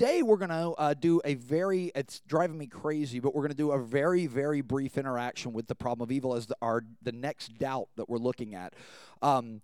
[0.00, 3.50] today we're going to uh, do a very, it's driving me crazy, but we're going
[3.50, 6.82] to do a very, very brief interaction with the problem of evil as the, our,
[7.02, 8.72] the next doubt that we're looking at.
[9.20, 9.60] Um,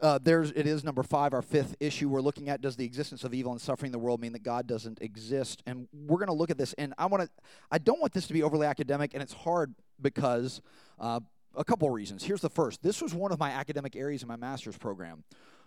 [0.00, 2.60] uh, there's it is number five, our fifth issue we're looking at.
[2.60, 5.64] Does the existence of evil and suffering in the world mean that God doesn't exist?
[5.66, 6.72] And we're going to look at this.
[6.74, 7.30] And I want to,
[7.68, 10.60] I don't want this to be overly academic, and it's hard because
[11.00, 11.18] uh,
[11.56, 12.22] a couple of reasons.
[12.22, 12.84] Here's the first.
[12.84, 15.24] This was one of my academic areas in my master's program.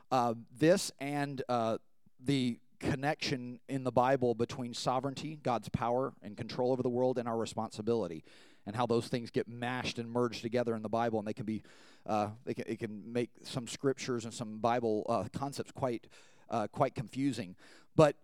[0.10, 1.80] Uh, this and uh,
[2.24, 7.28] the connection in the Bible between sovereignty, God's power and control over the world, and
[7.28, 8.24] our responsibility,
[8.66, 11.46] and how those things get mashed and merged together in the Bible, and they can
[11.46, 11.62] be,
[12.06, 16.08] uh, they can, it can make some scriptures and some Bible uh, concepts quite,
[16.50, 17.56] uh, quite confusing.
[17.96, 18.16] But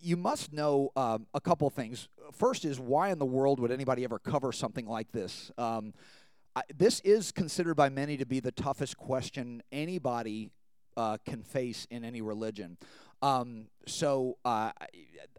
[0.00, 2.08] you must know um, a couple things.
[2.32, 5.50] First is why in the world would anybody ever cover something like this?
[5.56, 5.94] Um,
[6.54, 10.50] I, this is considered by many to be the toughest question anybody
[10.96, 12.76] uh, can face in any religion.
[13.24, 14.72] Um, so uh,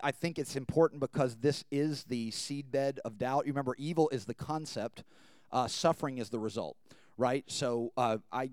[0.02, 3.46] I think it's important because this is the seedbed of doubt.
[3.46, 5.04] You remember, evil is the concept,
[5.52, 6.78] uh, suffering is the result,
[7.16, 7.44] right?
[7.46, 8.50] So uh, I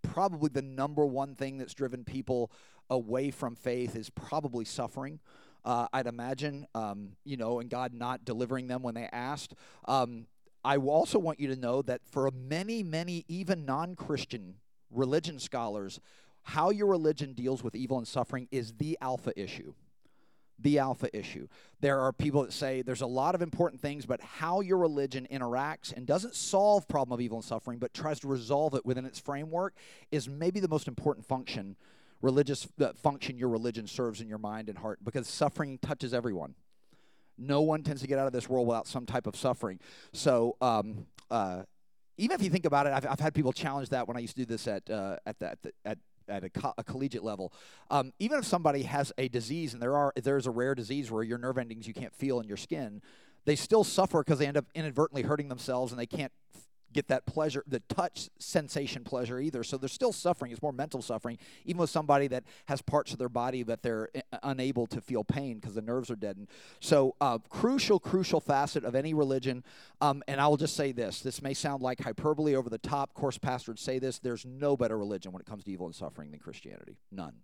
[0.00, 2.50] probably the number one thing that's driven people
[2.88, 5.20] away from faith is probably suffering.
[5.66, 9.52] Uh, I'd imagine, um, you know, and God not delivering them when they asked.
[9.86, 10.24] Um,
[10.64, 14.54] I also want you to know that for many, many, even non Christian
[14.90, 16.00] religion scholars,
[16.42, 19.74] how your religion deals with evil and suffering is the alpha issue.
[20.58, 21.48] The alpha issue.
[21.80, 25.26] There are people that say there's a lot of important things, but how your religion
[25.30, 29.04] interacts and doesn't solve problem of evil and suffering, but tries to resolve it within
[29.04, 29.74] its framework
[30.10, 31.76] is maybe the most important function,
[32.20, 36.54] religious uh, function your religion serves in your mind and heart, because suffering touches everyone.
[37.38, 39.80] No one tends to get out of this world without some type of suffering.
[40.12, 41.62] So, um, uh,
[42.18, 44.36] even if you think about it, I've, I've, had people challenge that when I used
[44.36, 45.98] to do this at uh, at the, at, the, at
[46.32, 47.52] at a, co- a collegiate level.
[47.90, 51.22] Um, even if somebody has a disease, and there are there's a rare disease where
[51.22, 53.02] your nerve endings you can't feel in your skin,
[53.44, 56.32] they still suffer because they end up inadvertently hurting themselves and they can't
[56.92, 59.64] get that pleasure, the touch sensation pleasure either.
[59.64, 60.52] So they're still suffering.
[60.52, 64.08] It's more mental suffering, even with somebody that has parts of their body that they're
[64.14, 66.48] eh, unable to feel pain because the nerves are deadened.
[66.80, 69.64] So, uh, crucial, crucial facet of any religion.
[70.00, 73.10] Um, and I will just say this this may sound like hyperbole over the top.
[73.10, 75.94] Of course, pastors say this there's no better religion when it comes to evil and
[75.94, 76.96] suffering than Christianity.
[77.10, 77.34] None.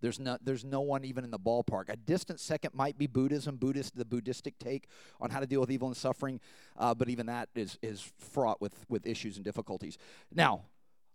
[0.00, 1.88] There's no, there's no one even in the ballpark.
[1.88, 4.88] A distant second might be Buddhism, Buddhist, the Buddhistic take
[5.20, 6.40] on how to deal with evil and suffering,
[6.76, 9.98] uh, but even that is, is fraught with, with issues and difficulties.
[10.34, 10.62] Now,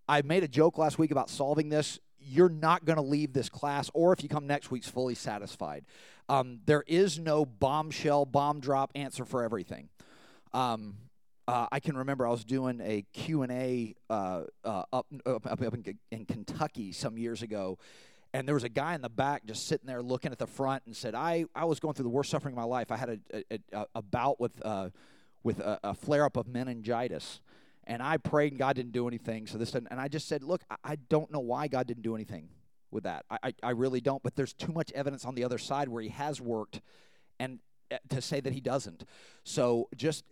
[0.08, 2.00] I made a joke last week about solving this.
[2.20, 5.86] You're not going to leave this class, or if you come next week, fully satisfied.
[6.30, 9.90] Um, there is no bombshell, bomb drop answer for everything.
[10.54, 10.96] Um,
[11.48, 15.98] uh, I can remember I was doing a Q&A uh, uh, up, up, up in,
[16.12, 17.78] in Kentucky some years ago,
[18.34, 20.84] and there was a guy in the back just sitting there looking at the front
[20.86, 22.92] and said, "I, I was going through the worst suffering of my life.
[22.92, 24.90] I had a, a, a bout with uh,
[25.44, 27.42] with a, a flare up of meningitis,
[27.86, 29.48] and I prayed and God didn't do anything.
[29.48, 32.16] So this and I just said, look, I, I don't know why God didn't do
[32.16, 32.50] anything
[32.90, 33.26] with that.
[33.30, 34.24] I, I, I really don't.
[34.24, 36.82] But there's too much evidence on the other side where He has worked,
[37.40, 37.60] and
[37.92, 39.04] uh, to say that He doesn't.
[39.44, 40.24] So just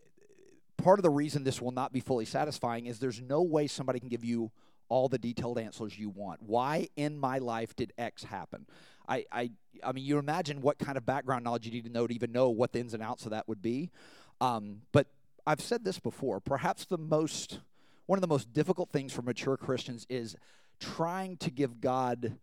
[0.78, 4.00] part of the reason this will not be fully satisfying is there's no way somebody
[4.00, 4.52] can give you
[4.90, 6.42] all the detailed answers you want.
[6.42, 8.66] Why in my life did X happen?
[9.08, 9.52] I, I,
[9.84, 12.32] I mean, you imagine what kind of background knowledge you need to know to even
[12.32, 13.90] know what the ins and outs of that would be.
[14.42, 15.08] Um, but
[15.48, 16.40] I've said this before.
[16.40, 17.60] Perhaps the most,
[18.06, 20.36] one of the most difficult things for mature Christians is
[20.80, 22.38] trying to give God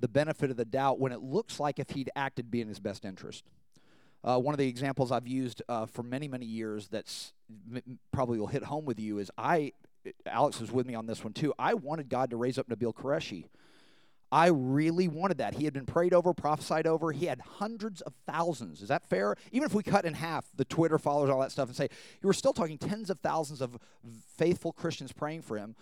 [0.00, 2.80] the benefit of the doubt when it looks like if He'd acted be in His
[2.80, 3.44] best interest.
[4.24, 7.32] Uh, one of the examples I've used uh, for many, many years that's
[7.74, 9.72] m- probably will hit home with you is I
[10.26, 11.52] Alex was with me on this one too.
[11.58, 13.46] I wanted God to raise up Nabil Qureshi.
[14.32, 15.54] I really wanted that.
[15.54, 17.12] He had been prayed over, prophesied over.
[17.12, 18.80] He had hundreds of thousands.
[18.80, 19.36] Is that fair?
[19.52, 21.88] Even if we cut in half the Twitter followers, all that stuff, and say,
[22.22, 23.76] you were still talking tens of thousands of
[24.38, 25.76] faithful Christians praying for him,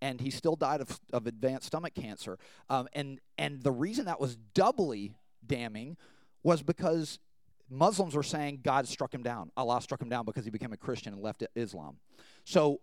[0.00, 2.38] and he still died of, of advanced stomach cancer.
[2.70, 5.96] Um, and, and the reason that was doubly damning
[6.44, 7.18] was because
[7.68, 9.50] Muslims were saying God struck him down.
[9.56, 11.96] Allah struck him down because he became a Christian and left Islam.
[12.44, 12.80] So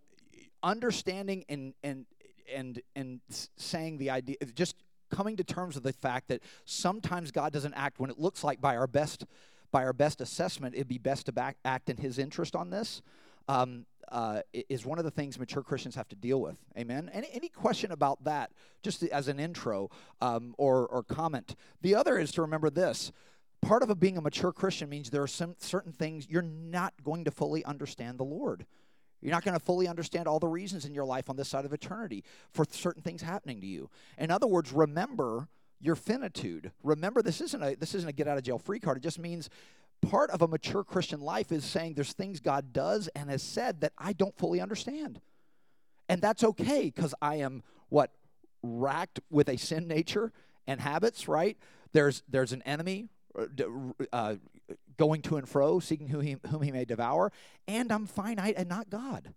[0.64, 2.06] understanding and and
[2.54, 3.20] and and
[3.58, 4.76] saying the idea just
[5.10, 8.60] coming to terms with the fact that sometimes God doesn't act when it looks like
[8.60, 9.26] by our best
[9.72, 13.02] by our best assessment it'd be best to back, act in His interest on this.
[13.48, 16.60] Um, uh, is one of the things mature Christians have to deal with.
[16.78, 17.10] Amen.
[17.14, 18.52] Any, any question about that,
[18.84, 19.90] just as an intro
[20.22, 21.56] um, or, or comment?
[21.82, 23.12] The other is to remember this
[23.64, 27.24] part of being a mature Christian means there are some certain things you're not going
[27.26, 28.66] to fully understand the Lord.
[29.24, 31.64] You're not going to fully understand all the reasons in your life on this side
[31.64, 33.90] of eternity for certain things happening to you.
[34.18, 35.48] In other words, remember
[35.80, 36.72] your finitude.
[36.84, 38.98] Remember, this isn't a this isn't a get out of jail free card.
[38.98, 39.50] It just means
[40.02, 43.80] part of a mature Christian life is saying there's things God does and has said
[43.82, 45.22] that I don't fully understand.
[46.10, 48.12] And that's okay because I am what
[48.62, 50.34] racked with a sin nature
[50.68, 51.58] and habits, right?
[51.94, 53.08] There's there's an enemy
[54.12, 54.36] uh,
[54.98, 57.32] going to and fro, seeking whom he, whom he may devour,
[57.68, 59.34] and I'm finite and not God.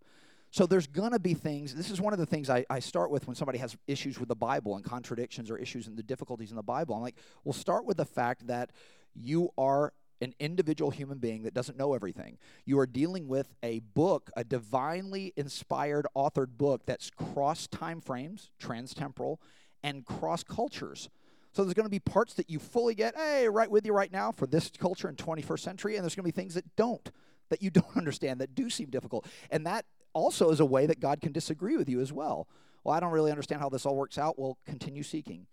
[0.50, 1.74] So there's going to be things.
[1.74, 4.28] This is one of the things I, I start with when somebody has issues with
[4.28, 6.94] the Bible and contradictions or issues and the difficulties in the Bible.
[6.94, 8.70] I'm like, well, start with the fact that
[9.14, 12.38] you are an individual human being that doesn't know everything.
[12.64, 18.50] You are dealing with a book, a divinely inspired, authored book that's cross time frames,
[18.58, 19.38] transtemporal,
[19.82, 21.10] and cross cultures.
[21.56, 24.12] So there's going to be parts that you fully get, hey, right with you right
[24.12, 27.10] now for this culture in 21st century, and there's going to be things that don't,
[27.48, 29.26] that you don't understand, that do seem difficult.
[29.50, 32.46] And that also is a way that God can disagree with you as well.
[32.84, 34.38] Well, I don't really understand how this all works out.
[34.38, 35.46] Well, continue seeking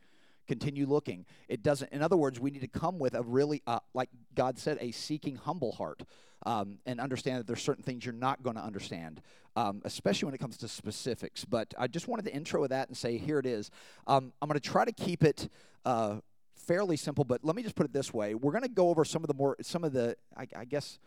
[0.48, 1.25] continue looking.
[1.48, 4.57] It doesn't, in other words, we need to come with a really, uh, like God
[4.57, 6.04] said, a seeking, humble heart.
[6.45, 9.22] Um, and understand that there's certain things you're not going to understand,
[9.56, 11.45] um, especially when it comes to specifics.
[11.45, 13.72] But I just wanted to intro with that and say, here it is.
[14.07, 15.48] Um, I'm going to try to keep it
[15.86, 16.18] uh,
[16.56, 19.06] fairly simple, but let me just put it this way: we're going to go over
[19.06, 21.00] some of the more, some of the, I, I guess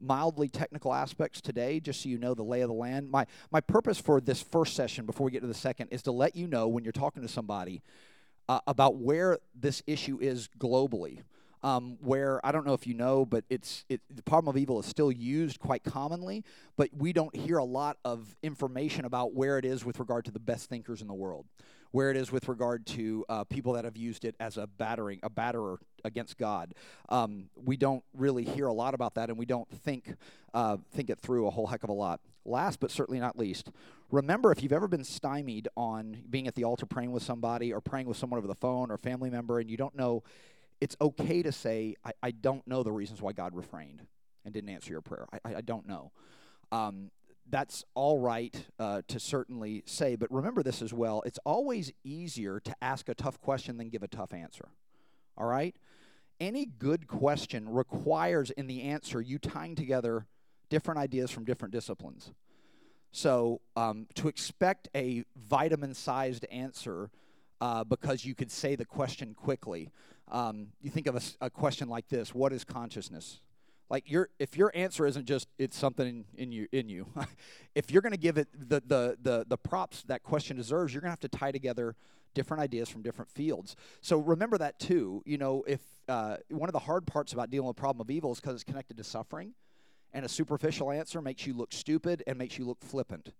[0.00, 3.10] mildly technical aspects today, just so you know the lay of the land.
[3.10, 6.12] My my purpose for this first session, before we get to the second, is to
[6.12, 7.82] let you know when you're talking to somebody
[8.48, 11.20] uh, about where this issue is globally.
[11.62, 14.78] Um, where I don't know if you know, but it's it, the problem of evil
[14.80, 16.44] is still used quite commonly,
[16.76, 20.30] but we don't hear a lot of information about where it is with regard to
[20.30, 21.46] the best thinkers in the world,
[21.90, 25.20] where it is with regard to uh, people that have used it as a battering,
[25.22, 26.74] a batterer against God.
[27.08, 30.16] Um, we don't really hear a lot about that, and we don't think
[30.52, 32.20] uh, think it through a whole heck of a lot.
[32.44, 33.70] Last but certainly not least,
[34.10, 37.80] remember if you've ever been stymied on being at the altar praying with somebody or
[37.80, 40.22] praying with someone over the phone or family member and you don't know,
[40.80, 44.02] it's okay to say, I, I don't know the reasons why God refrained
[44.44, 45.26] and didn't answer your prayer.
[45.32, 46.12] I, I don't know.
[46.70, 47.10] Um,
[47.48, 51.22] that's all right uh, to certainly say, but remember this as well.
[51.26, 54.68] It's always easier to ask a tough question than give a tough answer.
[55.36, 55.76] All right?
[56.40, 60.26] Any good question requires in the answer you tying together
[60.74, 62.32] different ideas from different disciplines.
[63.12, 67.10] So um, to expect a vitamin sized answer
[67.60, 69.92] uh, because you could say the question quickly,
[70.32, 73.40] um, you think of a, a, question like this What is consciousness?
[73.88, 77.06] Like your, if your answer isn't just it's something in you, in you,
[77.76, 81.02] if you're going to give it the, the the the props that question deserves, you're
[81.02, 81.94] going to have to tie together
[82.34, 83.76] different ideas from different fields.
[84.00, 85.22] So remember that too.
[85.24, 88.10] You know, if uh, one of the hard parts about dealing with the problem of
[88.10, 89.54] evil is because it's connected to suffering
[90.14, 93.32] and a superficial answer makes you look stupid and makes you look flippant.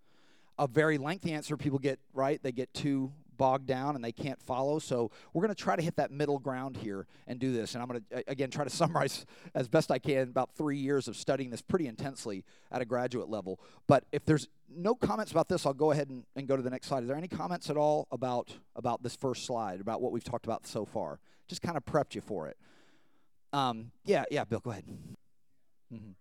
[0.58, 4.40] A very lengthy answer, people get right, they get too bogged down and they can't
[4.40, 4.78] follow.
[4.78, 7.74] So we're going to try to hit that middle ground here and do this.
[7.74, 11.08] And I'm going to, again, try to summarize as best I can about three years
[11.08, 13.60] of studying this pretty intensely at a graduate level.
[13.86, 16.70] But if there's no comments about this, I'll go ahead and, and go to the
[16.70, 17.02] next slide.
[17.02, 20.46] Is there any comments at all about, about this first slide, about what we've talked
[20.46, 21.18] about so far?
[21.48, 22.56] Just kind of prepped you for it.
[23.52, 24.84] Um, yeah, yeah, Bill, go ahead.
[25.92, 26.12] Mm-hmm.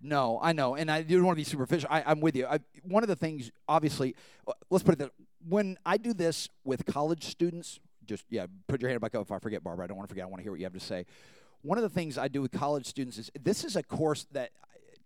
[0.00, 1.88] No, I know, and I do want to be superficial.
[1.90, 2.46] I, am with you.
[2.46, 4.14] I, one of the things, obviously,
[4.46, 5.10] uh, let's put it that
[5.48, 9.32] when I do this with college students, just yeah, put your hand back up if
[9.32, 9.84] I forget, Barbara.
[9.84, 10.24] I don't want to forget.
[10.24, 11.06] I want to hear what you have to say.
[11.62, 14.50] One of the things I do with college students is this is a course that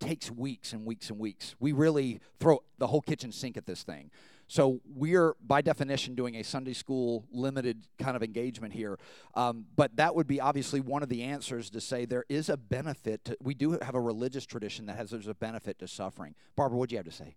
[0.01, 1.55] takes weeks and weeks and weeks.
[1.61, 4.11] We really throw the whole kitchen sink at this thing.
[4.49, 8.99] So we're, by definition, doing a Sunday school limited kind of engagement here.
[9.35, 12.57] Um, but that would be obviously one of the answers to say there is a
[12.57, 13.27] benefit.
[13.27, 16.35] To, we do have a religious tradition that has there's a benefit to suffering.
[16.57, 17.37] Barbara, what do you have to say?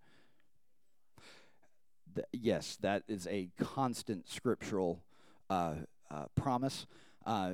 [2.31, 5.03] Yes, that is a constant scriptural
[5.49, 5.75] uh,
[6.09, 6.87] uh, promise.
[7.25, 7.51] Uh,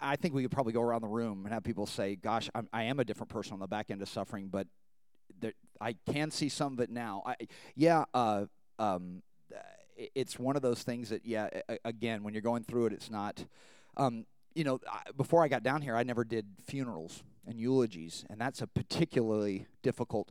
[0.00, 2.68] I think we could probably go around the room and have people say, "Gosh, I'm,
[2.72, 4.66] I am a different person on the back end of suffering," but
[5.40, 7.22] there, I can see some of it now.
[7.24, 7.36] I,
[7.74, 8.46] yeah, uh,
[8.78, 9.22] um,
[9.96, 11.48] it's one of those things that, yeah,
[11.84, 13.44] again, when you're going through it, it's not.
[13.96, 14.80] Um, you know,
[15.16, 19.66] before I got down here, I never did funerals and eulogies, and that's a particularly
[19.82, 20.30] difficult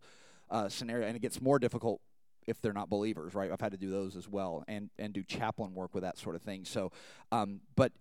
[0.49, 2.01] uh, scenario, and it gets more difficult
[2.47, 3.51] if they're not believers, right?
[3.51, 6.35] I've had to do those as well, and and do chaplain work with that sort
[6.35, 6.65] of thing.
[6.65, 6.91] So,
[7.31, 7.91] um, but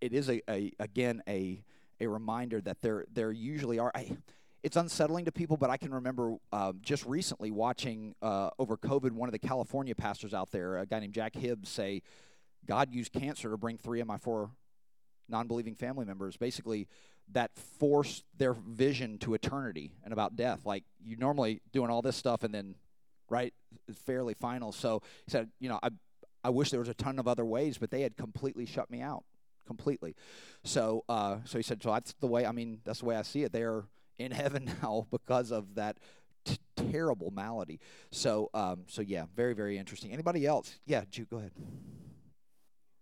[0.00, 1.62] it is a, a again a
[2.00, 3.92] a reminder that there there usually are.
[3.94, 4.16] I,
[4.66, 9.12] it's unsettling to people, but I can remember uh, just recently watching uh, over COVID
[9.12, 12.02] one of the California pastors out there, a guy named Jack Hibbs, say,
[12.66, 14.50] God used cancer to bring three of my four
[15.28, 16.36] non believing family members.
[16.36, 16.88] Basically,
[17.30, 20.66] that forced their vision to eternity and about death.
[20.66, 22.74] Like, you normally doing all this stuff and then,
[23.30, 23.54] right,
[23.86, 24.72] it's fairly final.
[24.72, 25.90] So he said, you know, I,
[26.42, 29.00] I wish there was a ton of other ways, but they had completely shut me
[29.00, 29.22] out,
[29.64, 30.16] completely.
[30.64, 32.44] So, uh, so he said, so that's the way.
[32.44, 33.52] I mean, that's the way I see it.
[33.52, 33.84] They are
[34.18, 35.98] in heaven now because of that
[36.44, 36.58] t-
[36.90, 37.80] terrible malady.
[38.10, 40.12] So, um, so yeah, very, very interesting.
[40.12, 40.78] Anybody else?
[40.86, 41.52] Yeah, Jude, go ahead.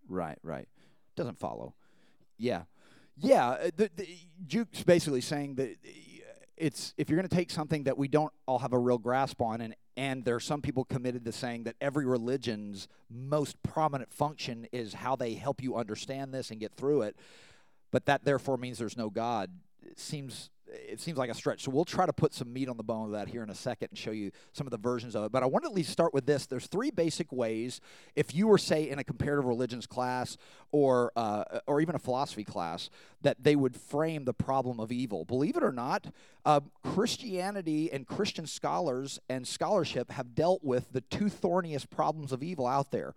[0.08, 0.68] Right, right.
[1.16, 1.74] Doesn't follow.
[2.36, 2.62] Yeah,
[3.16, 3.50] yeah.
[3.50, 4.08] Uh, the, the,
[4.46, 5.76] Juke's basically saying that
[6.56, 9.40] it's if you're going to take something that we don't all have a real grasp
[9.40, 14.12] on and and there are some people committed to saying that every religion's most prominent
[14.12, 17.16] function is how they help you understand this and get through it
[17.90, 19.50] but that therefore means there's no god
[19.82, 20.50] it seems
[20.88, 21.62] it seems like a stretch.
[21.62, 23.54] So we'll try to put some meat on the bone of that here in a
[23.54, 25.32] second and show you some of the versions of it.
[25.32, 26.46] But I want to at least start with this.
[26.46, 27.80] There's three basic ways.
[28.16, 30.36] If you were, say, in a comparative religions class
[30.72, 32.90] or uh, or even a philosophy class,
[33.22, 35.24] that they would frame the problem of evil.
[35.24, 36.06] Believe it or not,
[36.44, 42.42] uh, Christianity and Christian scholars and scholarship have dealt with the two thorniest problems of
[42.42, 43.14] evil out there.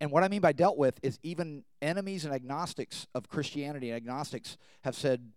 [0.00, 3.96] And what I mean by dealt with is even enemies and agnostics of Christianity and
[3.96, 5.30] agnostics have said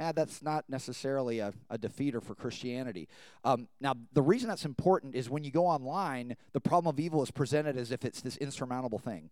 [0.00, 3.08] eh, that's not necessarily a, a defeater for Christianity.
[3.44, 7.22] Um, now, the reason that's important is when you go online, the problem of evil
[7.22, 9.30] is presented as if it's this insurmountable thing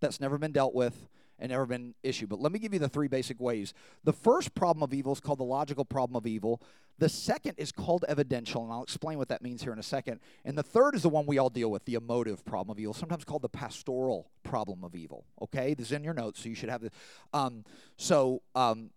[0.00, 1.08] that's never been dealt with
[1.38, 2.28] and never been issued.
[2.28, 3.72] But let me give you the three basic ways.
[4.04, 6.60] The first problem of evil is called the logical problem of evil.
[6.98, 10.18] The second is called evidential, and I'll explain what that means here in a second.
[10.44, 12.92] And the third is the one we all deal with, the emotive problem of evil,
[12.92, 15.24] sometimes called the pastoral problem of evil.
[15.40, 16.90] Okay, this is in your notes, so you should have this.
[17.32, 17.64] Um,
[17.96, 18.90] so um,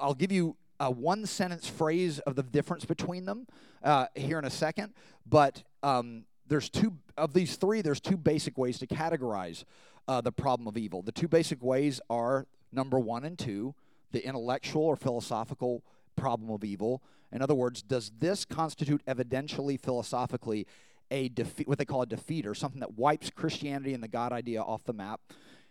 [0.00, 3.46] I'll give you a one sentence phrase of the difference between them
[3.82, 4.92] uh, here in a second.
[5.24, 7.82] But um, there's two of these three.
[7.82, 9.64] There's two basic ways to categorize
[10.08, 11.02] uh, the problem of evil.
[11.02, 13.74] The two basic ways are number one and two:
[14.12, 15.82] the intellectual or philosophical
[16.16, 17.02] problem of evil.
[17.32, 20.66] In other words, does this constitute evidentially, philosophically,
[21.10, 24.32] a defeat, what they call a defeat, or something that wipes Christianity and the God
[24.32, 25.20] idea off the map?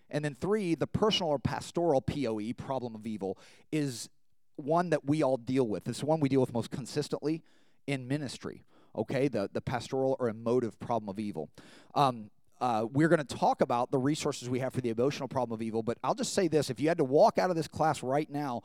[0.10, 3.38] And then three, the personal or pastoral POE, problem of evil,
[3.72, 4.10] is
[4.56, 5.88] one that we all deal with.
[5.88, 7.44] It's one we deal with most consistently
[7.88, 8.64] in ministry.
[8.96, 11.50] Okay, the the pastoral or emotive problem of evil.
[11.96, 12.30] Um,
[12.62, 15.62] uh, we're going to talk about the resources we have for the emotional problem of
[15.62, 15.84] evil.
[15.84, 18.30] But I'll just say this: if you had to walk out of this class right
[18.30, 18.62] now,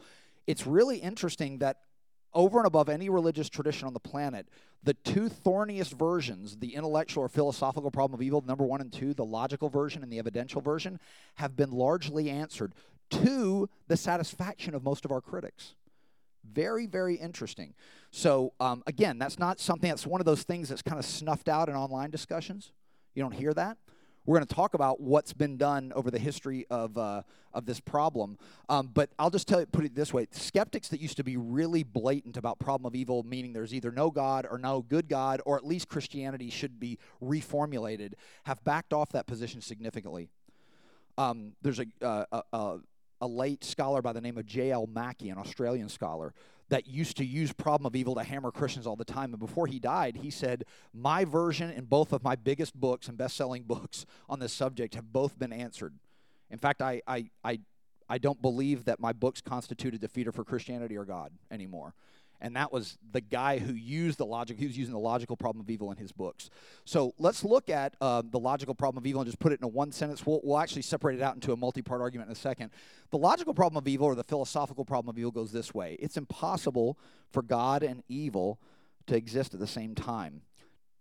[0.47, 1.79] it's really interesting that
[2.33, 4.47] over and above any religious tradition on the planet,
[4.83, 9.13] the two thorniest versions, the intellectual or philosophical problem of evil, number one and two,
[9.15, 10.99] the logical version and the evidential version,
[11.35, 12.75] have been largely answered
[13.11, 15.75] to the satisfaction of most of our critics.
[16.51, 17.75] Very, very interesting.
[18.11, 21.49] So, um, again, that's not something that's one of those things that's kind of snuffed
[21.49, 22.73] out in online discussions.
[23.15, 23.77] You don't hear that.
[24.27, 27.23] We're going to talk about what's been done over the history of, uh,
[27.55, 28.39] of this problem.
[28.69, 31.37] Um, but I'll just tell you, put it this way skeptics that used to be
[31.37, 35.41] really blatant about problem of evil, meaning there's either no God or no good God,
[35.47, 38.13] or at least Christianity should be reformulated,
[38.45, 40.29] have backed off that position significantly.
[41.17, 42.79] Um, there's a, uh, a,
[43.21, 44.87] a late scholar by the name of J.L.
[44.87, 46.33] Mackie, an Australian scholar,
[46.71, 49.33] that used to use problem of evil to hammer Christians all the time.
[49.33, 53.19] And before he died, he said, My version and both of my biggest books and
[53.19, 55.95] best selling books on this subject have both been answered.
[56.51, 57.61] In fact, I, I, I,
[58.09, 61.95] I don't believe that my books constitute a defeater for Christianity or God anymore
[62.41, 64.59] and that was the guy who used the logic.
[64.59, 66.51] He was using the logical problem of evil in his books.
[66.85, 69.65] So let's look at uh, the logical problem of evil and just put it in
[69.65, 70.25] a one sentence.
[70.25, 72.71] We'll, we'll actually separate it out into a multi-part argument in a second.
[73.11, 76.17] The logical problem of evil, or the philosophical problem of evil, goes this way: It's
[76.17, 76.99] impossible
[77.31, 78.59] for God and evil
[79.07, 80.43] to exist at the same time.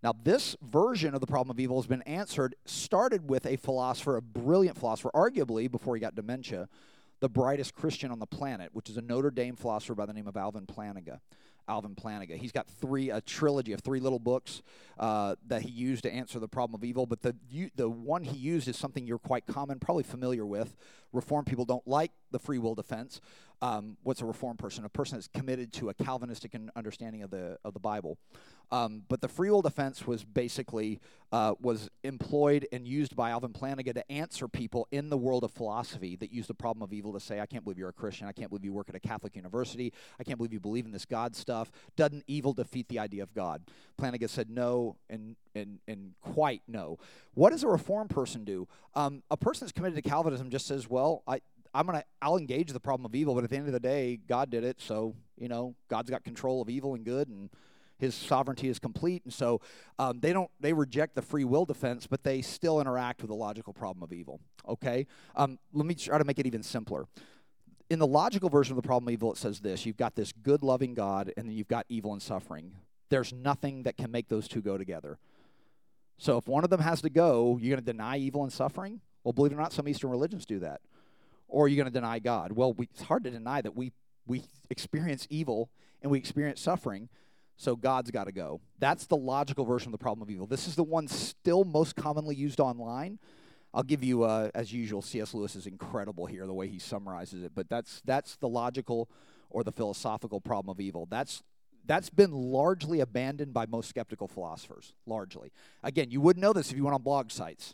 [0.02, 4.16] Now, this version of the problem of evil has been answered, started with a philosopher,
[4.16, 6.70] a brilliant philosopher, arguably before he got dementia,
[7.20, 10.28] the brightest Christian on the planet, which is a Notre Dame philosopher by the name
[10.28, 11.20] of Alvin Plantinga.
[11.68, 12.36] Alvin Plantinga.
[12.36, 14.64] He's got three a trilogy of three little books
[14.98, 17.06] uh, that he used to answer the problem of evil.
[17.06, 20.76] But the you, the one he used is something you're quite common, probably familiar with.
[21.14, 23.22] Reformed people don't like the free will defense.
[23.62, 24.86] Um, what's a reformed person?
[24.86, 28.18] A person that's committed to a Calvinistic understanding of the of the Bible.
[28.72, 31.00] Um, but the free will defense was basically
[31.32, 35.52] uh, was employed and used by Alvin Plantinga to answer people in the world of
[35.52, 38.28] philosophy that use the problem of evil to say, "I can't believe you're a Christian.
[38.28, 39.92] I can't believe you work at a Catholic university.
[40.20, 41.72] I can't believe you believe in this God stuff.
[41.96, 43.64] Doesn't evil defeat the idea of God?"
[44.00, 46.98] Plantinga said no and and and quite no.
[47.34, 48.68] What does a reformed person do?
[48.94, 51.42] Um, a person that's committed to Calvinism just says, "Well, I."
[51.74, 54.20] I'm gonna I'll engage the problem of evil, but at the end of the day,
[54.28, 57.50] God did it, so you know God's got control of evil and good, and
[57.98, 59.62] his sovereignty is complete, and so
[60.00, 63.36] um, they don't they reject the free will defense, but they still interact with the
[63.36, 64.40] logical problem of evil.
[64.68, 67.06] Okay, um, let me try to make it even simpler.
[67.90, 70.32] In the logical version of the problem of evil, it says this: you've got this
[70.32, 72.72] good, loving God, and then you've got evil and suffering.
[73.10, 75.18] There's nothing that can make those two go together.
[76.20, 79.00] So if one of them has to go, you're going to deny evil and suffering?
[79.24, 80.82] Well, believe it or not, some Eastern religions do that.
[81.50, 82.52] Or are you going to deny God?
[82.54, 83.92] Well, we, it's hard to deny that we,
[84.26, 85.70] we experience evil
[86.02, 87.10] and we experience suffering,
[87.58, 88.62] so God's got to go.
[88.78, 90.48] That's the logical version of the problem of evil.
[90.48, 93.20] This is the one still most commonly used online.
[93.74, 95.34] I'll give you, uh, as usual, C.S.
[95.34, 99.10] Lewis is incredible here, the way he summarizes it, but that's, that's the logical
[99.50, 101.08] or the philosophical problem of evil.
[101.10, 101.44] That's
[101.86, 105.52] that's been largely abandoned by most skeptical philosophers, largely.
[105.82, 107.74] Again, you wouldn't know this if you went on blog sites.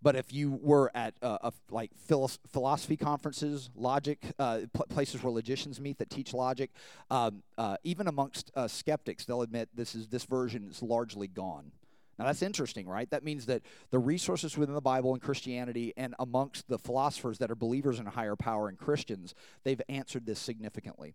[0.00, 5.32] But if you were at uh, a, like philosophy conferences, logic, uh, pl- places where
[5.32, 6.70] logicians meet that teach logic,
[7.10, 11.72] um, uh, even amongst uh, skeptics, they'll admit this is this version is largely gone.
[12.18, 13.10] Now that's interesting, right?
[13.10, 17.50] That means that the resources within the Bible and Christianity and amongst the philosophers that
[17.50, 21.14] are believers in a higher power and Christians, they've answered this significantly.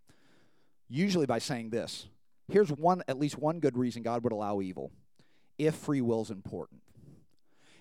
[0.89, 2.07] Usually by saying this
[2.51, 4.91] Here's one, at least one good reason God would allow evil
[5.57, 6.81] if free will is important.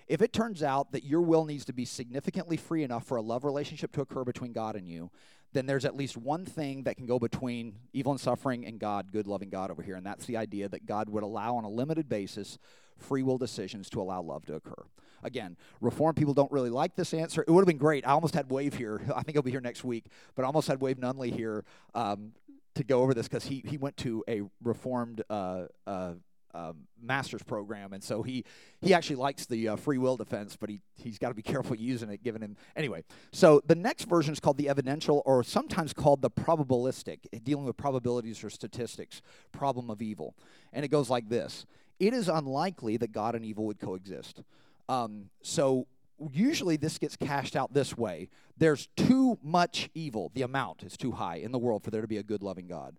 [0.07, 3.21] If it turns out that your will needs to be significantly free enough for a
[3.21, 5.09] love relationship to occur between God and you,
[5.53, 9.11] then there's at least one thing that can go between evil and suffering and God,
[9.11, 9.95] good, loving God over here.
[9.95, 12.57] And that's the idea that God would allow on a limited basis
[12.97, 14.85] free will decisions to allow love to occur.
[15.23, 17.43] Again, Reformed people don't really like this answer.
[17.47, 18.05] It would have been great.
[18.05, 19.01] I almost had Wave here.
[19.15, 20.05] I think he'll be here next week,
[20.35, 21.63] but I almost had Wave Nunnally here
[21.95, 22.33] um,
[22.75, 26.13] to go over this because he he went to a reformed uh, uh,
[26.53, 28.45] uh, master's program, and so he
[28.81, 31.75] he actually likes the uh, free will defense, but he he's got to be careful
[31.75, 33.03] using it, given him anyway.
[33.31, 37.77] So the next version is called the evidential, or sometimes called the probabilistic, dealing with
[37.77, 40.35] probabilities or statistics problem of evil,
[40.71, 41.65] and it goes like this:
[41.99, 44.43] It is unlikely that God and evil would coexist.
[44.89, 45.87] Um, so
[46.31, 48.29] usually this gets cashed out this way.
[48.57, 50.31] There's too much evil.
[50.33, 52.67] The amount is too high in the world for there to be a good loving
[52.67, 52.95] god.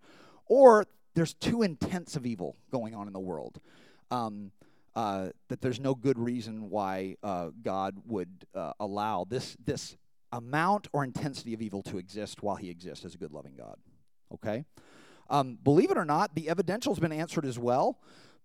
[0.46, 3.60] Or there's too intense of evil going on in the world
[4.10, 4.50] um,
[4.94, 9.96] uh, that there's no good reason why uh, god would uh, allow this this
[10.32, 13.76] amount or intensity of evil to exist while he exists as a good loving god
[14.32, 14.64] okay
[15.30, 17.98] um, believe it or not the evidential's been answered as well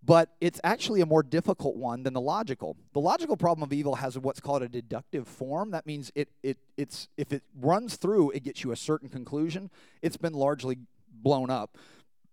[0.03, 2.77] but it's actually a more difficult one than the logical.
[2.93, 5.71] The logical problem of evil has what's called a deductive form.
[5.71, 9.69] That means it, it, it's, if it runs through, it gets you a certain conclusion.
[10.01, 10.77] It's been largely
[11.11, 11.77] blown up.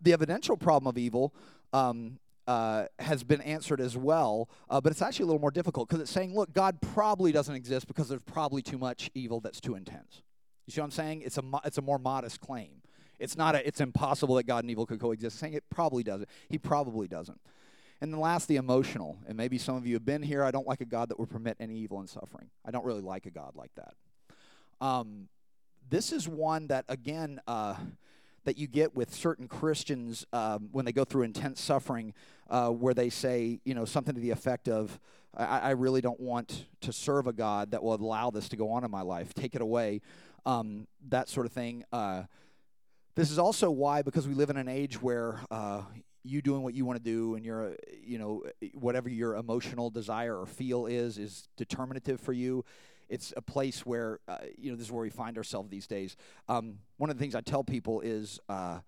[0.00, 1.34] The evidential problem of evil
[1.72, 5.88] um, uh, has been answered as well, uh, but it's actually a little more difficult
[5.88, 9.60] because it's saying, look, God probably doesn't exist because there's probably too much evil that's
[9.60, 10.22] too intense.
[10.66, 11.22] You see what I'm saying?
[11.22, 12.82] It's a, mo- it's a more modest claim.
[13.18, 15.34] It's not a, it's impossible that God and evil could coexist.
[15.34, 16.28] It's saying it probably doesn't.
[16.48, 17.40] He probably doesn't.
[18.00, 19.16] And then last, the emotional.
[19.26, 20.44] And maybe some of you have been here.
[20.44, 22.50] I don't like a God that would permit any evil and suffering.
[22.64, 23.94] I don't really like a God like that.
[24.84, 25.28] Um,
[25.88, 27.76] this is one that, again, uh,
[28.46, 32.14] that you get with certain Christians um, when they go through intense suffering,
[32.48, 34.98] uh, where they say, you know, something to the effect of,
[35.36, 38.70] I, I, really don't want to serve a God that will allow this to go
[38.70, 39.34] on in my life.
[39.34, 40.00] Take it away.
[40.46, 41.84] Um, that sort of thing.
[41.92, 42.22] Uh,
[43.16, 45.82] this is also why, because we live in an age where uh,
[46.22, 50.38] you doing what you want to do and your you know whatever your emotional desire
[50.38, 52.64] or feel is is determinative for you
[53.08, 56.16] it's a place where uh, you know this is where we find ourselves these days.
[56.48, 58.80] Um, one of the things i tell people is uh,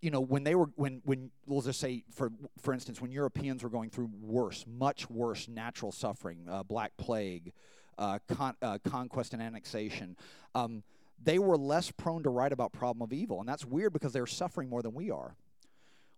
[0.00, 3.62] you know when they were when when we'll just say for for instance when europeans
[3.62, 7.52] were going through worse much worse natural suffering uh, black plague
[7.98, 10.16] uh, con- uh, conquest and annexation
[10.54, 10.82] um,
[11.22, 13.40] they were less prone to write about problem of evil.
[13.40, 15.36] And that's weird because they're suffering more than we are.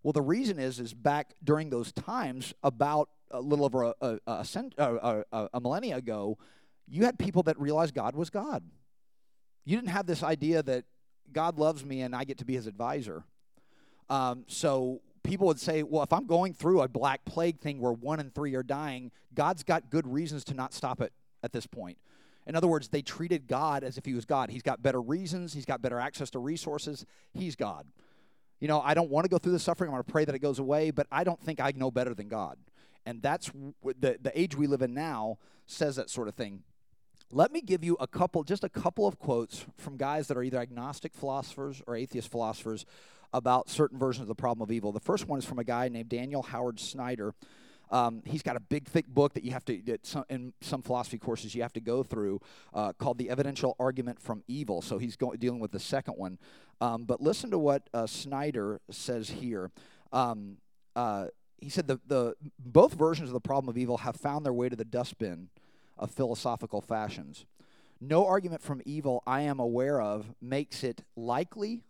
[0.03, 4.19] Well, the reason is, is back during those times, about a little over a, a,
[4.27, 6.37] a, cent, a, a millennia ago,
[6.89, 8.63] you had people that realized God was God.
[9.65, 10.85] You didn't have this idea that
[11.31, 13.23] God loves me and I get to be his advisor.
[14.09, 17.91] Um, so people would say, well, if I'm going through a black plague thing where
[17.91, 21.67] one in three are dying, God's got good reasons to not stop it at this
[21.67, 21.97] point.
[22.47, 24.49] In other words, they treated God as if he was God.
[24.49, 27.85] He's got better reasons, he's got better access to resources, he's God
[28.59, 29.89] you know, I don't want to go through the suffering.
[29.89, 32.13] I want to pray that it goes away, but I don't think I know better
[32.13, 32.57] than God.
[33.05, 33.49] And that's
[33.83, 36.63] the, the age we live in now says that sort of thing.
[37.31, 40.41] Let me give you a couple, just a couple of quotes from guys that are
[40.41, 42.87] either agnostic philosophers or atheist philosophers
[43.31, 44.91] about certain versions of the problem of evil.
[44.91, 47.35] The first one is from a guy named Daniel Howard Snyder.
[47.91, 51.19] Um, he's got a big, thick book that you have to, some, in some philosophy
[51.19, 52.41] courses, you have to go through
[52.73, 54.81] uh, called The Evidential Argument from Evil.
[54.81, 56.39] So he's go- dealing with the second one.
[56.81, 59.69] Um, but listen to what uh, Snyder says here.
[60.11, 60.57] Um,
[60.95, 61.27] uh,
[61.59, 64.67] he said the, the both versions of the problem of evil have found their way
[64.69, 65.49] to the dustbin
[65.99, 67.45] of philosophical fashions.
[68.01, 71.83] No argument from evil I am aware of makes it likely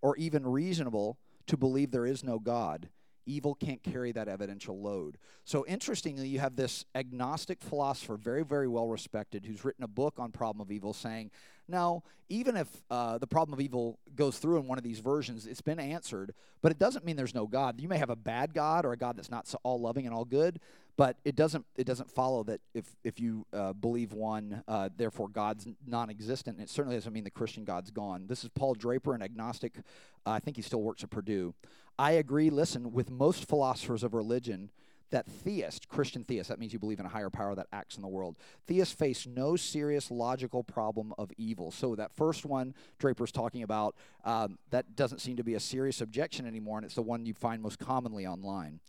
[0.00, 1.18] or even reasonable
[1.48, 2.88] to believe there is no God
[3.28, 5.18] Evil can't carry that evidential load.
[5.44, 10.14] So, interestingly, you have this agnostic philosopher, very, very well respected, who's written a book
[10.16, 11.30] on problem of evil saying,
[11.68, 15.46] no, even if uh, the problem of evil goes through in one of these versions,
[15.46, 17.82] it's been answered, but it doesn't mean there's no God.
[17.82, 20.24] You may have a bad God or a God that's not all loving and all
[20.24, 20.58] good,
[20.98, 25.28] but it doesn't it doesn't follow that if if you uh, believe one, uh, therefore
[25.28, 26.60] God's non-existent.
[26.60, 28.26] It certainly doesn't mean the Christian God's gone.
[28.26, 29.78] This is Paul Draper, an agnostic.
[30.26, 31.54] Uh, I think he still works at Purdue.
[31.98, 32.50] I agree.
[32.50, 34.70] Listen, with most philosophers of religion
[35.10, 38.02] that theist, Christian theist, that means you believe in a higher power that acts in
[38.02, 41.70] the world, theists face no serious logical problem of evil.
[41.70, 46.00] So that first one Draper's talking about, um, that doesn't seem to be a serious
[46.00, 48.80] objection anymore, and it's the one you find most commonly online.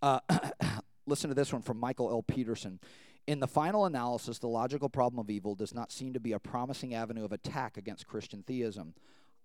[0.00, 0.20] Uh,
[1.08, 2.22] listen to this one from Michael L.
[2.22, 2.78] Peterson.
[3.26, 6.38] In the final analysis, the logical problem of evil does not seem to be a
[6.38, 8.94] promising avenue of attack against Christian theism.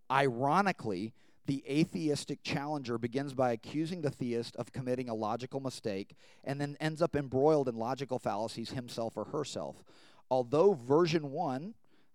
[0.10, 1.13] Ironically,
[1.45, 6.78] the atheistic challenger begins by accusing the theist of committing a logical mistake and then
[6.80, 9.84] ends up embroiled in logical fallacies himself or herself.
[10.32, 11.73] Although version one,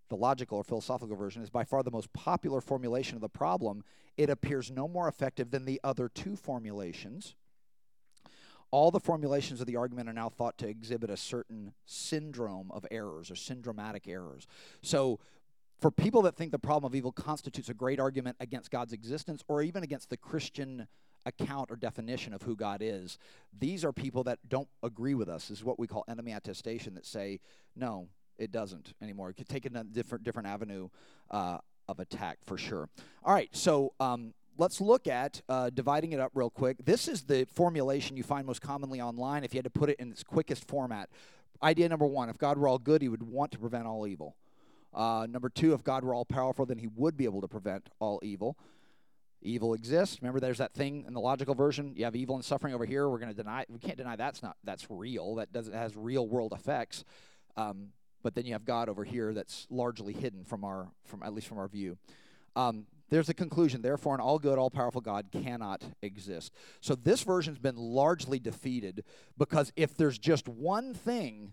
[0.08, 3.84] the logical or philosophical version, is by far the most popular formulation of the problem,
[4.16, 7.34] it appears no more effective than the other two formulations.
[8.70, 12.84] All the formulations of the argument are now thought to exhibit a certain syndrome of
[12.90, 14.46] errors or syndromatic errors.
[14.82, 15.20] So
[15.80, 19.42] for people that think the problem of evil constitutes a great argument against God's existence
[19.48, 20.88] or even against the Christian
[21.24, 23.18] account or definition of who God is,
[23.58, 25.48] these are people that don't agree with us.
[25.48, 27.40] This is what we call enemy attestation that say,
[27.76, 29.30] no, it doesn't anymore.
[29.30, 30.88] It could take a different, different avenue
[31.30, 32.88] uh, of attack for sure.
[33.24, 36.84] All right, so um, let's look at uh, dividing it up real quick.
[36.84, 39.98] This is the formulation you find most commonly online if you had to put it
[39.98, 41.08] in its quickest format.
[41.62, 44.36] Idea number one if God were all good, he would want to prevent all evil.
[44.92, 47.88] Uh, number two, if God were all powerful, then he would be able to prevent
[48.00, 48.58] all evil.
[49.40, 50.18] Evil exists.
[50.20, 51.92] Remember, there's that thing in the logical version.
[51.94, 53.08] You have evil and suffering over here.
[53.08, 53.64] We're going to deny.
[53.68, 55.36] We can't deny that's not that's real.
[55.36, 57.04] That doesn't has real world effects.
[57.56, 57.90] Um,
[58.22, 61.46] but then you have God over here that's largely hidden from our from at least
[61.46, 61.98] from our view.
[62.56, 63.82] Um, there's a conclusion.
[63.82, 66.52] Therefore, an all good, all powerful God cannot exist.
[66.80, 69.04] So this version's been largely defeated
[69.36, 71.52] because if there's just one thing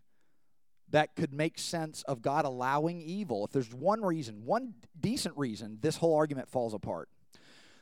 [0.89, 5.79] that could make sense of God allowing evil, if there's one reason, one decent reason,
[5.81, 7.09] this whole argument falls apart.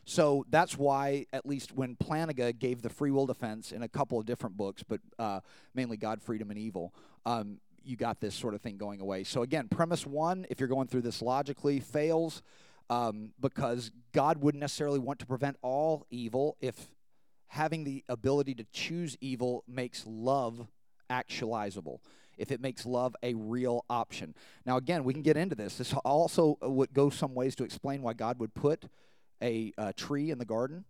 [0.06, 4.20] So that's why, at least when Plantinga gave the free will defense in a couple
[4.20, 5.40] of different books, but uh,
[5.74, 6.94] mainly God, Freedom, and Evil,
[7.26, 9.24] um, you got this sort of thing going away.
[9.24, 12.42] So again, premise one, if you're going through this logically, fails
[12.90, 16.90] um, because God wouldn't necessarily want to prevent all evil if
[17.48, 20.68] having the ability to choose evil makes love
[21.10, 22.00] actualizable
[22.38, 24.34] if it makes love a real option.
[24.66, 25.78] Now, again, we can get into this.
[25.78, 28.86] This also would go some ways to explain why God would put
[29.42, 30.86] a, a tree in the garden.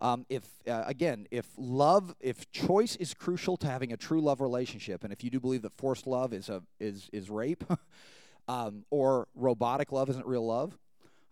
[0.00, 4.40] Um, if uh, again, if love, if choice is crucial to having a true love
[4.40, 7.64] relationship, and if you do believe that forced love is a is is rape,
[8.48, 10.78] um, or robotic love isn't real love,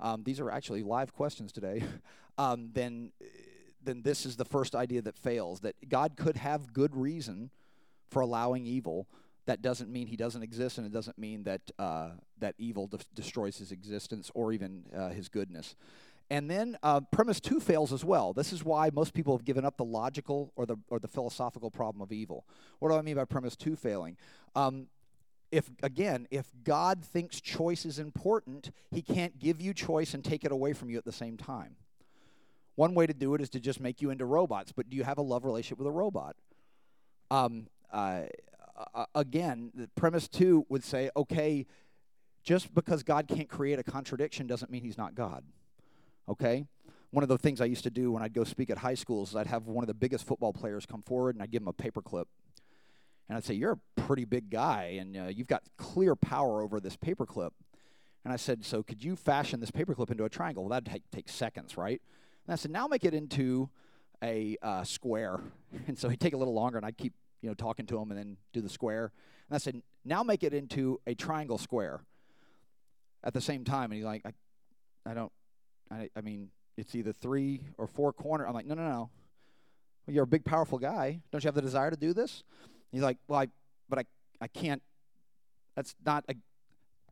[0.01, 1.83] um, these are actually live questions today.
[2.39, 3.13] Um, then
[3.83, 5.61] then this is the first idea that fails.
[5.61, 7.51] That God could have good reason
[8.11, 9.09] for allowing evil,
[9.47, 12.99] that doesn't mean he doesn't exist, and it doesn't mean that uh, that evil de-
[13.15, 15.77] destroys his existence or even uh, his goodness.
[16.29, 18.33] And then uh, premise two fails as well.
[18.33, 21.71] This is why most people have given up the logical or the or the philosophical
[21.71, 22.45] problem of evil.
[22.81, 24.17] What do I mean by premise two failing?
[24.57, 24.89] Um,
[25.51, 30.45] if again, if God thinks choice is important, He can't give you choice and take
[30.45, 31.77] it away from you at the same time.
[32.75, 34.73] One way to do it is to just make you into robots.
[34.73, 36.37] But do you have a love relationship with a robot?
[37.31, 38.23] Um, uh,
[38.95, 41.67] uh, again, the premise two would say, okay,
[42.45, 45.43] just because God can't create a contradiction doesn't mean he's not God.
[46.29, 46.67] Okay?
[47.11, 49.31] One of the things I used to do when I'd go speak at high schools
[49.31, 51.69] is I'd have one of the biggest football players come forward and I'd give him
[51.69, 52.27] a paperclip.
[53.29, 56.81] And I'd say, You're a pretty big guy and uh, you've got clear power over
[56.81, 57.51] this paperclip.
[58.25, 60.65] And I said, So could you fashion this paperclip into a triangle?
[60.65, 62.01] Well, that'd take, take seconds, right?
[62.47, 63.69] And I said, Now make it into
[64.23, 65.41] a uh, square.
[65.89, 67.12] And so he'd take a little longer and I'd keep
[67.43, 69.12] you know, talking to him and then do the square.
[69.49, 72.01] And I said, now make it into a triangle square
[73.23, 73.85] at the same time.
[73.85, 74.33] And he's like, I,
[75.11, 75.33] I don't,
[75.91, 78.47] I, I mean, it's either three or four corner.
[78.47, 79.11] I'm like, no, no, no.
[80.07, 81.21] Well, you're a big, powerful guy.
[81.31, 82.43] Don't you have the desire to do this?
[82.97, 83.49] He's like, well, I,
[83.91, 84.05] but I,
[84.41, 84.83] I can't.
[85.75, 86.35] That's not a,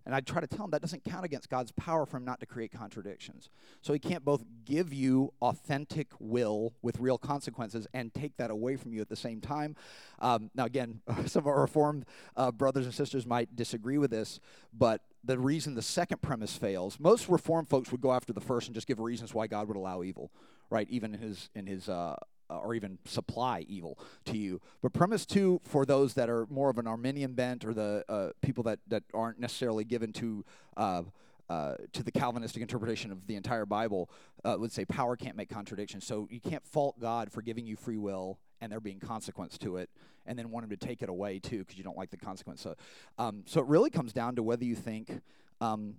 [0.07, 2.41] and I try to tell him that doesn't count against God's power for him not
[2.41, 3.51] to create contradictions.
[3.83, 8.77] So he can't both give you authentic will with real consequences and take that away
[8.77, 9.77] from you at the same time.
[10.21, 14.41] Um, now, again, some of our Reformed uh, brothers and sisters might disagree with this,
[14.73, 18.69] but the reason the second premise fails, most Reformed folks would go after the first
[18.69, 20.31] and just give reasons why God would allow evil,
[20.71, 20.89] right?
[20.89, 22.17] Even in his in his uh,
[22.51, 24.61] uh, or even supply evil to you.
[24.83, 28.31] But premise two, for those that are more of an Arminian bent or the uh,
[28.43, 30.45] people that, that aren't necessarily given to
[30.77, 31.03] uh,
[31.51, 34.09] uh, to the Calvinistic interpretation of the entire Bible,
[34.45, 36.01] uh, would say power can't make contradiction.
[36.01, 39.77] So you can't fault God for giving you free will and there being consequence to
[39.77, 39.91] it,
[40.25, 42.63] and then want Him to take it away too because you don't like the consequence.
[42.63, 42.75] So,
[43.19, 45.21] um, so it really comes down to whether you think.
[45.61, 45.97] Um,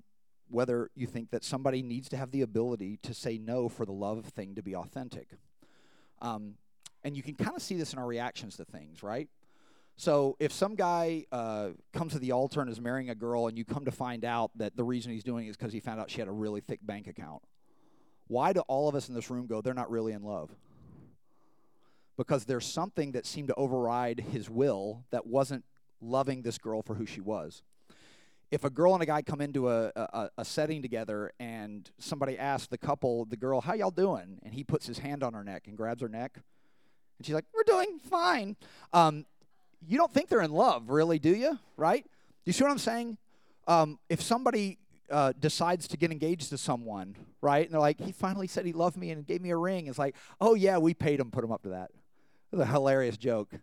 [0.47, 3.91] whether you think that somebody needs to have the ability to say no for the
[3.91, 5.29] love of thing to be authentic.
[6.21, 6.55] Um,
[7.03, 9.29] and you can kind of see this in our reactions to things, right?
[9.97, 13.57] So if some guy uh, comes to the altar and is marrying a girl, and
[13.57, 15.99] you come to find out that the reason he's doing it is because he found
[15.99, 17.41] out she had a really thick bank account,
[18.27, 20.49] why do all of us in this room go, they're not really in love?
[22.17, 25.63] Because there's something that seemed to override his will that wasn't
[26.01, 27.61] loving this girl for who she was.
[28.51, 32.37] If a girl and a guy come into a, a, a setting together and somebody
[32.37, 34.39] asks the couple, the girl, how y'all doing?
[34.43, 36.39] And he puts his hand on her neck and grabs her neck,
[37.17, 38.55] and she's like, we're doing fine.
[38.93, 39.25] Um,
[39.87, 41.59] you don't think they're in love, really, do you?
[41.75, 42.05] Right?
[42.45, 43.17] You see what I'm saying?
[43.67, 44.77] Um, if somebody
[45.09, 48.73] uh, decides to get engaged to someone, right, and they're like, he finally said he
[48.73, 51.43] loved me and gave me a ring, it's like, oh yeah, we paid him, put
[51.43, 51.91] him up to that.
[52.51, 53.53] It's a hilarious joke.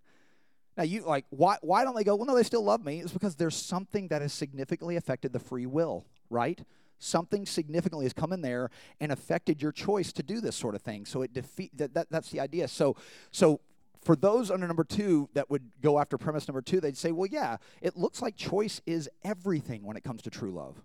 [0.77, 2.17] Now you like why why don't they go?
[2.17, 3.01] Well, no, they still love me.
[3.01, 6.61] It's because there's something that has significantly affected the free will, right?
[6.99, 10.83] Something significantly has come in there and affected your choice to do this sort of
[10.83, 11.05] thing.
[11.05, 12.69] So it defeat that, that that's the idea.
[12.69, 12.97] So
[13.31, 13.61] so
[14.03, 17.29] for those under number two that would go after premise number two, they'd say, well,
[17.31, 20.83] yeah, it looks like choice is everything when it comes to true love.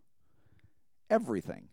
[1.09, 1.69] Everything.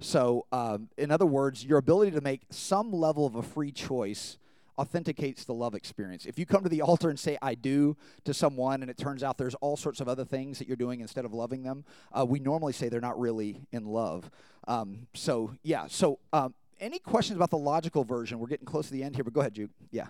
[0.00, 4.38] So, um, in other words, your ability to make some level of a free choice
[4.78, 6.26] authenticates the love experience.
[6.26, 9.22] If you come to the altar and say, I do to someone, and it turns
[9.22, 12.24] out there's all sorts of other things that you're doing instead of loving them, uh,
[12.24, 14.30] we normally say they're not really in love.
[14.68, 15.86] Um, so, yeah.
[15.88, 18.38] So, um, any questions about the logical version?
[18.38, 19.70] We're getting close to the end here, but go ahead, Jude.
[19.90, 20.06] Yeah.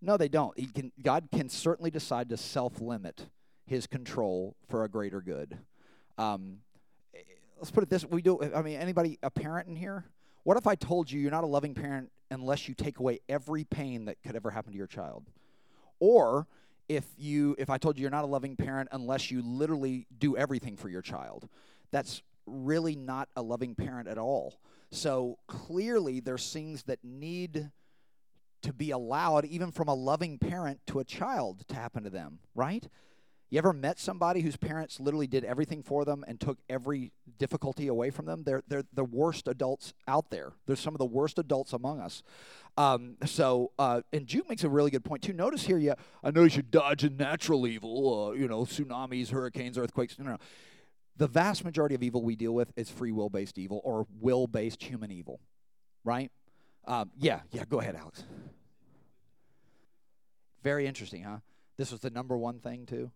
[0.00, 0.54] No, they don't.
[0.74, 3.26] Can, God can certainly decide to self limit
[3.66, 5.58] his control for a greater good.
[6.16, 6.60] Um,
[7.58, 10.04] let's put it this we do i mean anybody a parent in here
[10.42, 13.64] what if i told you you're not a loving parent unless you take away every
[13.64, 15.30] pain that could ever happen to your child
[16.00, 16.46] or
[16.88, 20.36] if you if i told you you're not a loving parent unless you literally do
[20.36, 21.48] everything for your child
[21.90, 24.58] that's really not a loving parent at all
[24.90, 27.70] so clearly there's things that need
[28.64, 32.38] to be allowed, even from a loving parent to a child, to happen to them,
[32.54, 32.88] right?
[33.50, 37.86] You ever met somebody whose parents literally did everything for them and took every difficulty
[37.86, 38.42] away from them?
[38.44, 40.52] They're, they're the worst adults out there.
[40.66, 42.22] They're some of the worst adults among us.
[42.76, 45.32] Um, so, uh, and Juke makes a really good point, too.
[45.32, 49.30] Notice here, yeah, I know you should dodge a natural evil, uh, you know, tsunamis,
[49.30, 50.18] hurricanes, earthquakes.
[50.18, 50.38] No, no.
[51.16, 54.48] The vast majority of evil we deal with is free will based evil or will
[54.48, 55.38] based human evil,
[56.02, 56.32] right?
[56.86, 58.24] Um, yeah, yeah, go ahead, Alex.
[60.64, 61.36] Very interesting, huh?
[61.76, 63.12] This was the number one thing, too.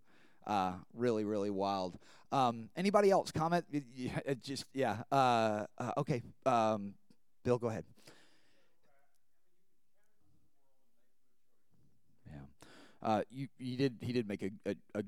[0.48, 1.98] Uh, really, really wild.
[2.32, 3.66] Um, anybody else comment?
[4.42, 5.02] Just, yeah.
[5.12, 6.22] Uh, uh, okay.
[6.46, 6.94] Um,
[7.44, 7.84] Bill, go ahead.
[12.26, 12.32] Yeah.
[13.02, 15.02] Uh, you, you did, he did make a, a, a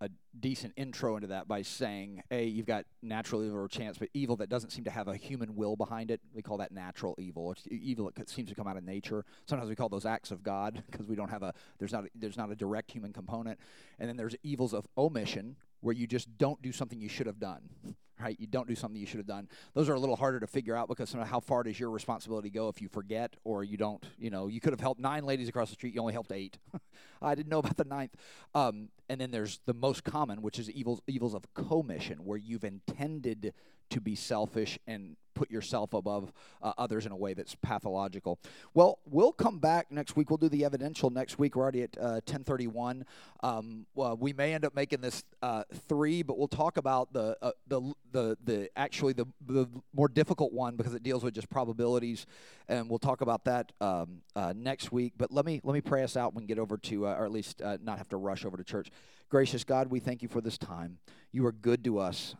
[0.00, 4.08] a decent intro into that by saying, hey, you've got natural evil or chance, but
[4.12, 6.20] evil that doesn't seem to have a human will behind it.
[6.34, 7.52] We call that natural evil.
[7.52, 9.24] It's evil that seems to come out of nature.
[9.46, 12.08] Sometimes we call those acts of God because we don't have a there's not a,
[12.14, 13.58] there's not a direct human component.
[13.98, 17.38] And then there's evils of omission where you just don't do something you should have
[17.38, 17.68] done
[18.20, 18.36] right?
[18.38, 19.48] You don't do something you should have done.
[19.74, 22.68] Those are a little harder to figure out because how far does your responsibility go
[22.68, 25.68] if you forget or you don't, you know, you could have helped nine ladies across
[25.68, 26.58] the street, you only helped eight.
[27.22, 28.14] I didn't know about the ninth.
[28.54, 32.64] Um, and then there's the most common, which is evils, evils of commission, where you've
[32.64, 33.52] intended
[33.90, 38.40] to be selfish and put yourself above uh, others in a way that's pathological.
[38.74, 40.30] Well, we'll come back next week.
[40.30, 41.54] We'll do the evidential next week.
[41.54, 43.04] We're already at uh, 1031.
[43.42, 47.36] Um, well, we may end up making this uh, three, but we'll talk about the,
[47.42, 51.50] uh, the, the, the actually the, the more difficult one because it deals with just
[51.50, 52.26] probabilities,
[52.68, 55.12] and we'll talk about that um, uh, next week.
[55.18, 57.30] But let me, let me pray us out and get over to, uh, or at
[57.30, 58.90] least not have to rush over to church.
[59.28, 60.98] Gracious God, we thank you for this time.
[61.32, 62.34] You are good to us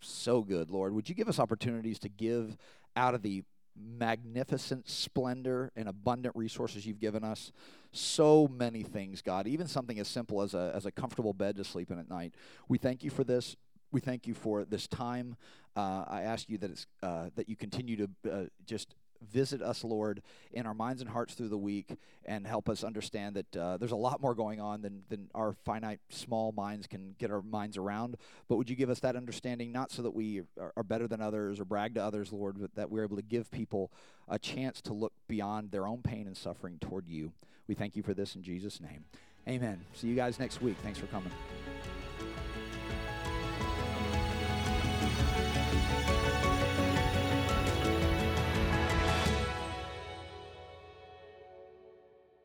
[0.00, 0.94] so good, Lord.
[0.94, 2.56] Would you give us opportunities to give
[2.96, 3.42] out of the
[3.76, 7.52] magnificent splendor and abundant resources you've given us?
[7.92, 11.64] So many things, God, even something as simple as a, as a comfortable bed to
[11.64, 12.34] sleep in at night.
[12.68, 13.56] We thank you for this.
[13.92, 15.36] We thank you for this time.
[15.76, 19.84] Uh, I ask you that, it's, uh, that you continue to uh, just visit us,
[19.84, 23.76] Lord, in our minds and hearts through the week and help us understand that uh,
[23.76, 27.42] there's a lot more going on than, than our finite, small minds can get our
[27.42, 28.16] minds around.
[28.48, 31.20] But would you give us that understanding, not so that we are, are better than
[31.20, 33.90] others or brag to others, Lord, but that we're able to give people
[34.28, 37.32] a chance to look beyond their own pain and suffering toward you.
[37.66, 39.04] We thank you for this in Jesus' name.
[39.48, 39.80] Amen.
[39.94, 40.76] See you guys next week.
[40.82, 41.32] Thanks for coming.